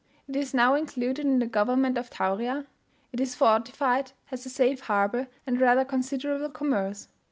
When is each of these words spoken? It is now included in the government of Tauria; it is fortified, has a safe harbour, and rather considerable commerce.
It 0.27 0.35
is 0.35 0.51
now 0.51 0.73
included 0.73 1.27
in 1.27 1.37
the 1.37 1.45
government 1.45 1.95
of 1.95 2.09
Tauria; 2.09 2.65
it 3.13 3.19
is 3.19 3.35
fortified, 3.35 4.13
has 4.25 4.43
a 4.47 4.49
safe 4.49 4.79
harbour, 4.79 5.27
and 5.45 5.61
rather 5.61 5.85
considerable 5.85 6.49
commerce. 6.49 7.07